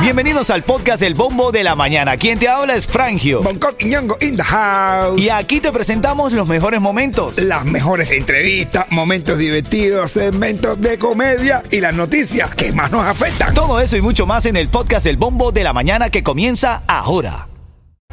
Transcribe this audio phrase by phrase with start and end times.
[0.00, 2.16] Bienvenidos al podcast El Bombo de la Mañana.
[2.16, 3.42] Quien te habla es Frangio.
[3.42, 5.20] Bangkok y Ñongo in the house.
[5.20, 7.38] Y aquí te presentamos los mejores momentos.
[7.38, 13.52] Las mejores entrevistas, momentos divertidos, segmentos de comedia y las noticias que más nos afectan.
[13.52, 16.82] Todo eso y mucho más en el podcast El Bombo de la Mañana que comienza
[16.86, 17.48] ahora.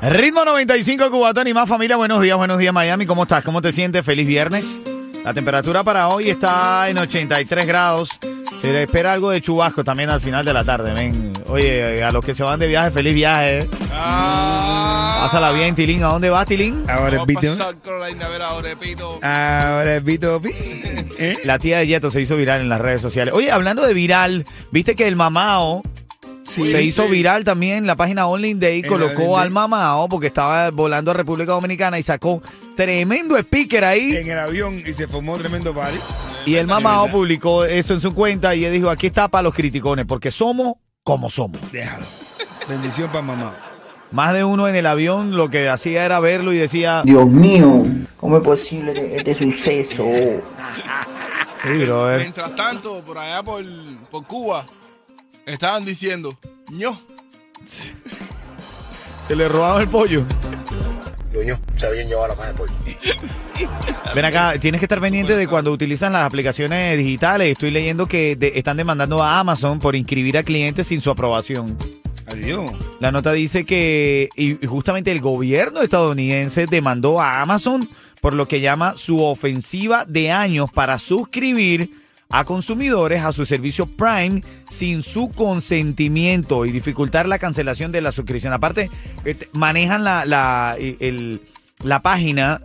[0.00, 1.96] Ritmo 95 Cubatón y más familia.
[1.96, 3.04] Buenos días, buenos días Miami.
[3.04, 3.44] ¿Cómo estás?
[3.44, 4.04] ¿Cómo te sientes?
[4.04, 4.80] Feliz viernes.
[5.24, 8.18] La temperatura para hoy está en 83 grados.
[8.62, 11.32] Se le espera algo de chubasco también al final de la tarde, ven.
[11.48, 13.68] Oye, a los que se van de viaje, feliz viaje.
[13.90, 16.04] Pásala bien, Tilín.
[16.04, 16.84] ¿A dónde vas, Tilín?
[16.88, 17.56] Ahora es Vito.
[19.20, 20.40] Ahora es Vito.
[21.18, 21.38] ¿Eh?
[21.44, 23.34] La tía de Yeto se hizo viral en las redes sociales.
[23.34, 25.82] Oye, hablando de viral, viste que el mamao
[26.46, 27.10] Sí, se hizo sí.
[27.10, 27.86] viral también.
[27.86, 32.02] La página Online Day En colocó al mamao porque estaba volando a República Dominicana y
[32.02, 32.42] sacó
[32.76, 34.16] tremendo speaker ahí.
[34.16, 35.98] En el avión y se formó tremendo party.
[36.44, 39.54] Y el mamao publicó eso en su cuenta y él dijo, aquí está para los
[39.54, 41.60] criticones, porque somos como somos.
[41.70, 42.06] Déjalo.
[42.68, 43.56] Bendición para mamá.
[44.10, 47.84] Más de uno en el avión lo que hacía era verlo y decía, Dios mío,
[48.18, 50.04] ¿cómo es posible este suceso?
[51.62, 52.20] sí, brother.
[52.20, 53.64] Mientras tanto, por allá por,
[54.10, 54.66] por Cuba,
[55.46, 56.36] estaban diciendo,
[56.70, 57.00] ño,
[59.28, 60.24] Se le robaron el pollo.
[61.32, 62.72] Coño, se habían llevado la de pollo.
[64.14, 67.52] Ven acá, tienes que estar pendiente de cuando utilizan las aplicaciones digitales.
[67.52, 71.76] Estoy leyendo que de- están demandando a Amazon por inscribir a clientes sin su aprobación.
[72.26, 72.70] Adiós.
[73.00, 77.88] La nota dice que y y justamente el gobierno estadounidense demandó a Amazon
[78.20, 81.90] por lo que llama su ofensiva de años para suscribir
[82.32, 88.10] a consumidores a su servicio Prime sin su consentimiento y dificultar la cancelación de la
[88.12, 88.52] suscripción.
[88.52, 88.90] Aparte,
[89.24, 91.40] eh, manejan la, la, el-
[91.84, 92.60] la página,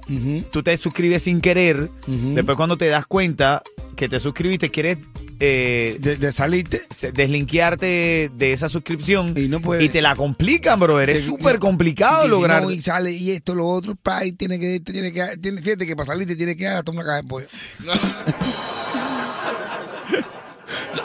[0.52, 3.64] tú te suscribes sin querer, después cuando te das cuenta
[3.96, 5.00] que te suscribiste, quieres
[5.40, 6.82] eh, De, de salirte.
[7.14, 9.84] deslinkearte de esa suscripción Y no puede.
[9.84, 11.10] y te la complican, brother.
[11.10, 12.62] Es súper complicado y lograr.
[12.64, 15.88] no, y sale y esto, lo otro, pa, y tiene que, tiene que, tiene, fíjate
[15.88, 17.48] que para salirte tiene que dar hasta una caja de pollo.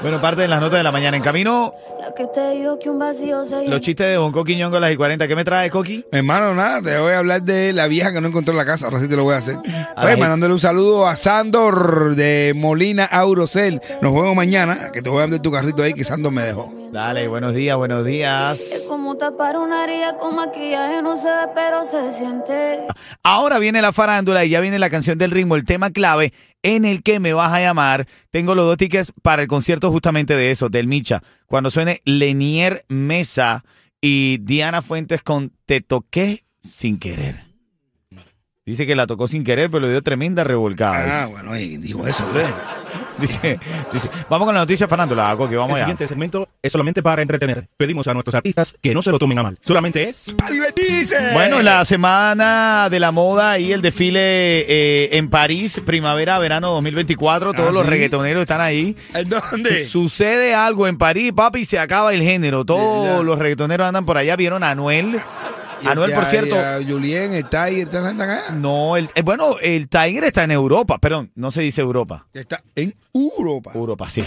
[0.02, 1.16] Bueno, parte de las notas de la mañana.
[1.16, 4.78] En camino, La que te digo que un vacío se los chistes de Bonco Quiñongo
[4.78, 5.28] a las y 40.
[5.28, 6.04] ¿Qué me trae, Coqui?
[6.10, 8.86] Hermano, nada, te voy a hablar de la vieja que no encontró la casa.
[8.86, 9.58] Ahora sí te lo voy a hacer.
[9.94, 10.08] Ay.
[10.08, 13.80] Oye, mandándole un saludo a Sandor de Molina Aurocel.
[14.00, 16.42] Nos vemos mañana, que te voy a dar de tu carrito ahí que Sandor me
[16.42, 16.72] dejó.
[16.90, 18.60] Dale, buenos días, buenos días.
[19.12, 22.86] Como tapar una herida con maquillaje, no se ve, pero se siente.
[23.22, 26.86] Ahora viene la farándula y ya viene la canción del ritmo, el tema clave en
[26.86, 28.06] el que me vas a llamar.
[28.30, 31.22] Tengo los dos tickets para el concierto justamente de eso, del Micha.
[31.44, 33.64] Cuando suene Lenier Mesa
[34.00, 37.44] y Diana Fuentes con Te toqué sin querer.
[38.64, 41.24] Dice que la tocó sin querer, pero le dio tremenda revolcada.
[41.24, 42.48] Ah, bueno, oye, dijo eso, ¿ves?
[43.18, 43.60] Dice,
[43.92, 45.84] dice, vamos con la noticia farándula, Coqui, vamos El allá.
[45.84, 47.68] siguiente segmento es solamente para entretener.
[47.76, 49.58] Pedimos a nuestros artistas que no se lo tomen a mal.
[49.60, 51.16] Solamente es ¡Para divertirse!
[51.34, 57.52] Bueno, la semana de la moda y el desfile eh, en París, primavera, verano 2024,
[57.52, 57.88] todos Ah, los ¿sí?
[57.90, 58.96] reggaetoneros están ahí.
[59.14, 59.84] ¿En dónde?
[59.86, 62.64] Sucede algo en París, papi, y se acaba el género.
[62.64, 63.22] Todos Ya.
[63.22, 64.36] los reggaetoneros andan por allá.
[64.36, 65.20] ¿Vieron a Anuel?
[65.86, 68.42] Anuel, por cierto, ya, Julien, el Tiger, ¿están están acá?
[68.52, 72.26] no, el, eh, bueno, el Tiger está en Europa, perdón, no se dice Europa.
[72.32, 73.72] Está en Europa.
[73.74, 74.20] Europa, sí.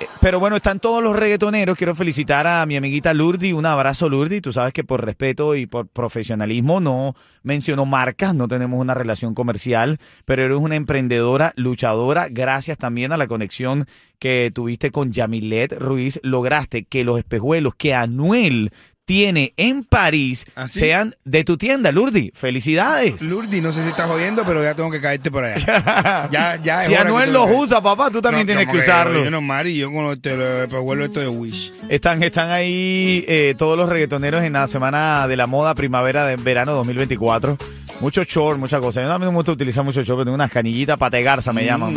[0.00, 1.76] Eh, Pero bueno, están todos los reggaetoneros.
[1.76, 3.52] Quiero felicitar a mi amiguita Lurdi.
[3.52, 4.40] Un abrazo, Lurdi.
[4.40, 9.34] Tú sabes que por respeto y por profesionalismo no menciono marcas, no tenemos una relación
[9.34, 12.28] comercial, pero eres una emprendedora, luchadora.
[12.30, 13.86] Gracias también a la conexión
[14.18, 16.20] que tuviste con Yamilet Ruiz.
[16.22, 18.72] Lograste que los espejuelos que Anuel
[19.10, 22.30] tiene en París ¿Ah, sean de tu tienda, Lurdi.
[22.32, 23.20] Felicidades.
[23.22, 26.28] Lurdi, no sé si estás jodiendo, pero ya tengo que caerte por allá.
[26.30, 26.82] ya, ya.
[26.82, 29.24] si Anuel los usa, papá, tú también No, tienes que usarlo.
[29.24, 31.72] Yo no, Mari, yo con este, vuelo esto de Wish.
[31.88, 36.36] Están, están ahí eh, todos los reggaetoneros en la semana de la moda primavera de
[36.36, 37.58] verano 2024.
[37.98, 39.02] Mucho short, mucha cosa.
[39.02, 41.64] Yo a mí no me gusta utilizar mucho short, pero tengo unas canillitas pategarza, me
[41.64, 41.96] llaman.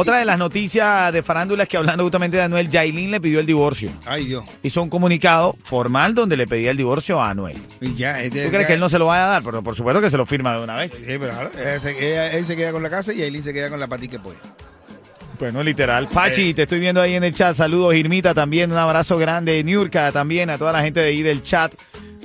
[0.00, 3.40] Otra de las noticias de farándula es que hablando justamente de Anuel, Yailin le pidió
[3.40, 3.90] el divorcio.
[4.06, 4.44] Ay, Dios.
[4.62, 7.56] Hizo un comunicado formal donde le pedía el divorcio a Anuel.
[7.80, 9.42] Y ya, este, ¿Tú crees que él no se lo vaya a dar?
[9.42, 10.92] Pero por supuesto que se lo firma de una vez.
[10.92, 13.52] Sí, pero claro, él se, ella- él se queda con la casa y Aileen se
[13.52, 14.36] queda con la patica pues.
[15.40, 16.06] Bueno, literal.
[16.06, 17.56] Pachi, te estoy viendo ahí en el chat.
[17.56, 18.70] Saludos, Irmita también.
[18.70, 19.62] Un abrazo grande.
[19.64, 20.48] Niurka también.
[20.50, 21.72] A toda la gente de ahí del chat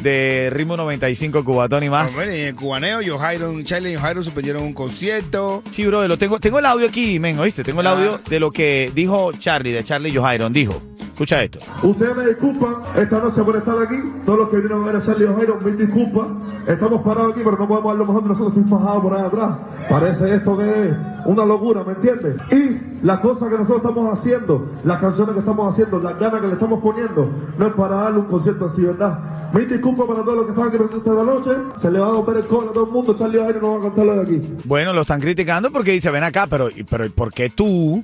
[0.03, 2.11] de Ritmo 95 Cubatón y más.
[2.11, 3.17] Hombre, en el cubaneo, Joe
[3.63, 5.63] Charlie y suspendieron un concierto.
[5.71, 7.63] Sí, bro, lo tengo, tengo el audio aquí, men, ¿oíste?
[7.63, 7.91] Tengo el Ah.
[7.91, 10.51] audio de lo que dijo Charlie, de Charlie Johairon.
[10.53, 10.81] Dijo,
[11.13, 11.59] Escucha esto.
[11.83, 13.97] Ustedes me disculpan esta noche por estar aquí.
[14.25, 16.27] Todos los que vinieron a ver a Charlie O'Hara, mil disculpas.
[16.67, 18.57] Estamos parados aquí, pero no podemos dar lo mejor de nosotros.
[18.57, 19.57] Estoy fajado por ahí atrás.
[19.87, 20.95] Parece esto que es
[21.25, 22.35] una locura, ¿me entiendes?
[22.51, 26.47] Y las cosas que nosotros estamos haciendo, las canciones que estamos haciendo, las ganas que
[26.47, 27.29] le estamos poniendo,
[27.59, 29.19] no es para darle un concierto así, ¿verdad?
[29.53, 31.51] Mil disculpas para todos los que están aquí presentes esta noche.
[31.79, 33.15] Se le va a romper el cobre a todo el mundo.
[33.15, 34.53] Charlie O'Hara no va a cantarlo de aquí.
[34.65, 38.03] Bueno, lo están criticando porque dice, ven acá, pero, pero ¿por qué tú,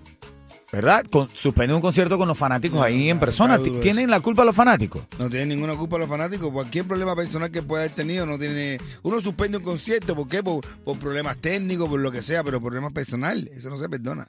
[0.71, 1.03] verdad?
[1.09, 3.57] Con, suspende un concierto con los fanáticos ahí en persona.
[3.57, 5.03] duro ¿Tienen la culpa los fanáticos?
[5.17, 6.51] No tiene ninguna culpa los fanáticos.
[6.51, 8.77] Cualquier problema personal que pueda haber tenido, no tiene.
[9.03, 10.43] Uno suspende un concierto, ¿por qué?
[10.43, 14.27] Por, por problemas técnicos, por lo que sea, pero problemas personal, eso no se perdona.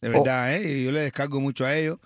[0.00, 0.12] De Oh.
[0.12, 0.78] verdad, ¿eh?
[0.80, 1.98] Y yo le descargo mucho a ellos.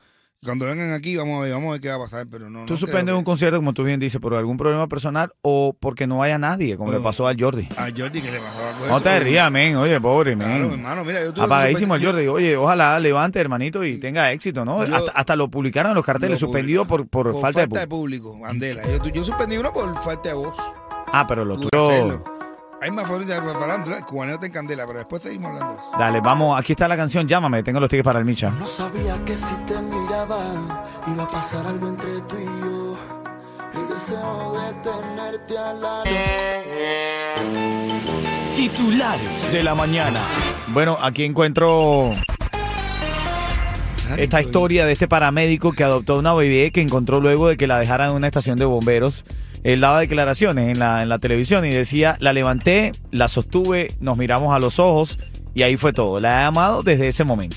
[0.45, 2.67] Cuando vengan aquí, vamos a ver, vamos a ver qué va a pasar, pero no.
[2.67, 6.07] Tú no suspendes un concierto, como tú bien dices, por algún problema personal o porque
[6.07, 7.03] no vaya nadie, como le No.
[7.03, 7.67] pasó al Jordi.
[7.77, 9.01] A Jordi que le pasó algo No eso.
[9.05, 9.77] te rías, men.
[9.77, 10.73] Oye, pobre, Claro, men.
[10.81, 12.45] hermano, mira, yo tuve Apagadísimo el suspensión- Jordi.
[12.47, 14.85] Oye, ojalá levante, hermanito, y tenga éxito, ¿no?
[14.87, 17.87] Yo- hasta, hasta lo publicaron en los carteles, Lo suspendido por, por, Por falta, de...
[17.87, 18.83] público, Andela.
[19.03, 20.57] Yo, yo suspendí uno por falta de voz.
[21.13, 22.23] Ah, pero lo tuyo...
[22.85, 25.81] Hay más favoritas de farándula, el cubaneo está en candela, pero después seguimos hablando.
[25.99, 28.51] Dale, vamos, aquí está la canción, llámame, tengo los tickets para el Micha.
[28.51, 32.99] No sabía que si te miraba iba a pasar algo entre tú y yo.
[33.73, 36.05] El deseo de tenerte al lado.
[38.55, 40.21] Titulares de la mañana.
[40.69, 42.11] Bueno, aquí encuentro
[44.19, 47.79] esta historia de este paramédico que adoptó una bebé que encontró luego de que la
[47.79, 49.25] dejaran en una estación de bomberos.
[49.65, 54.19] Él daba declaraciones en la, en la televisión y decía, la levanté, la sostuve, nos
[54.19, 55.19] miramos a los ojos
[55.55, 56.21] y ahí fue todo.
[56.21, 57.57] La he amado desde ese momento.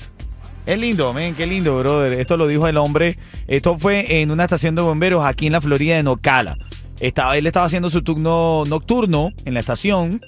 [0.64, 2.12] Es lindo, men, qué lindo, brother.
[2.14, 3.18] Esto lo dijo el hombre.
[3.46, 6.56] Esto fue en una estación de bomberos aquí en la Florida de Ocala.
[6.98, 10.20] Estaba, él estaba haciendo su turno nocturno en la estación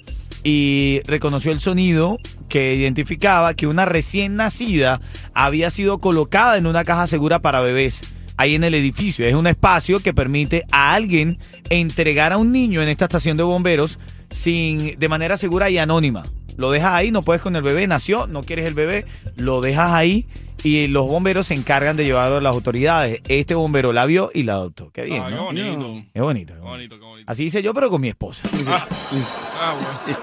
[0.43, 2.17] y reconoció el sonido
[2.47, 5.01] que identificaba que una recién nacida
[5.33, 8.01] había sido colocada en una caja segura para bebés
[8.41, 9.25] ahí en el edificio.
[9.25, 11.37] Es un espacio que permite a alguien
[11.69, 13.99] entregar a un niño en esta estación de bomberos
[14.29, 16.23] sin de manera segura y anónima.
[16.57, 19.05] Lo dejas ahí, no puedes con el bebé, nació, no quieres el bebé,
[19.37, 20.27] lo dejas ahí
[20.63, 23.21] y los bomberos se encargan de llevarlo a las autoridades.
[23.27, 24.91] Este bombero la vio y la adoptó.
[24.91, 25.45] Qué bien, Ah, qué ¿no?
[25.45, 25.67] bonito.
[25.69, 26.07] Es bonito.
[26.13, 26.55] Qué es bonito.
[26.61, 27.31] bonito, qué bonito.
[27.31, 28.47] Así hice yo, pero con mi esposa.
[28.67, 28.85] Ah,
[30.05, 30.19] bueno.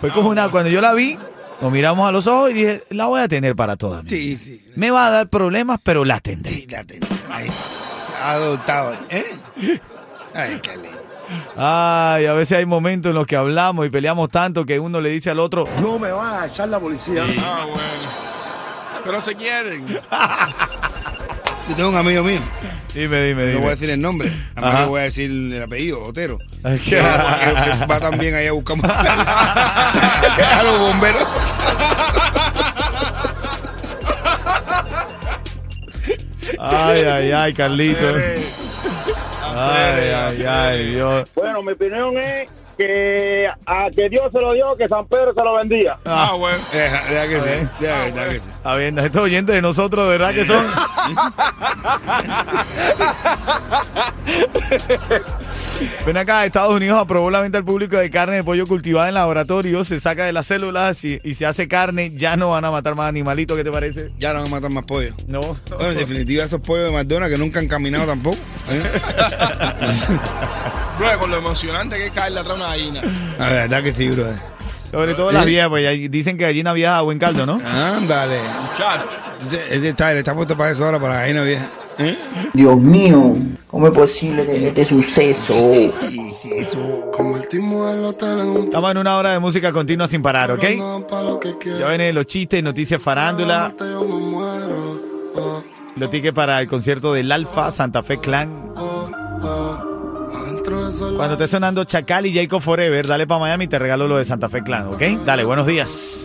[0.00, 1.16] Fue como una, cuando yo la vi,
[1.60, 4.18] nos miramos a los ojos y dije, la voy a tener para toda mi vida.
[4.18, 4.70] Sí, sí.
[4.76, 6.54] Me va a dar problemas, pero la tendré.
[6.54, 7.06] Sí, la tengo.
[7.30, 7.48] Ahí.
[8.22, 8.94] Adoptado.
[9.10, 9.24] ¿Eh?
[10.34, 10.98] Ay, qué lindo.
[11.56, 15.10] Ay, a veces hay momentos en los que hablamos y peleamos tanto que uno le
[15.10, 17.24] dice al otro, No me vas a echar la policía.
[17.40, 17.80] Ah, bueno.
[19.04, 19.86] Pero se quieren.
[21.68, 22.40] Yo tengo un amigo mío,
[22.92, 23.70] dime, dime, no voy a dime.
[23.70, 26.38] decir el nombre, además le voy a decir el apellido, Otero.
[26.88, 27.38] Que va,
[27.78, 31.28] que va también allá a buscar a los bomberos.
[36.58, 38.14] Ay, ay, ay, Carlito.
[39.56, 41.28] Ay, ay, ay, Dios.
[41.34, 45.42] Bueno, mi opinión es que a que Dios se lo dio, que San Pedro se
[45.42, 45.98] lo vendía.
[46.04, 46.58] Ah, bueno.
[46.72, 48.50] Deja, deja que sí, deja, deja que sí.
[48.62, 50.64] A ver, estos oyentes de nosotros, de verdad que son.
[56.06, 59.14] Ven acá, Estados Unidos aprobó la venta al público de carne de pollo cultivada en
[59.14, 62.70] laboratorio, se saca de las células y, y se hace carne, ya no van a
[62.70, 64.12] matar más animalitos, ¿qué te parece?
[64.18, 65.14] Ya no van a matar más pollos.
[65.26, 65.58] No.
[65.70, 68.36] Bueno, en definitiva, estos pollos de McDonald's que nunca han caminado tampoco.
[68.70, 68.82] ¿eh?
[70.98, 73.02] Bro, con lo emocionante que es caerle atrás a una gallina.
[73.38, 74.36] La verdad que sí, brother.
[74.90, 77.60] Sobre todo las viejas, pues dicen que gallina vieja, buen caldo, ¿no?
[77.64, 78.38] Ándale.
[78.70, 79.08] Muchacho.
[79.72, 81.68] Está, está puesto para eso ahora, para la gallina vieja.
[81.98, 82.18] ¿Eh?
[82.52, 85.72] Dios mío, ¿cómo es posible que este suceso?
[87.12, 90.64] Convertimos el hotel en un Estamos en una hora de música continua sin parar, ¿ok?
[91.78, 93.72] Ya vienen los chistes, noticias farándula.
[95.36, 95.62] Oh,
[95.96, 98.72] los tickets para el concierto del Alfa Santa Fe Clan.
[98.76, 99.10] oh,
[99.42, 99.94] oh.
[101.16, 104.24] Cuando esté sonando Chacal y Jacob Forever, dale para Miami y te regalo lo de
[104.24, 105.02] Santa Fe Clan, ¿ok?
[105.24, 106.23] Dale, buenos días.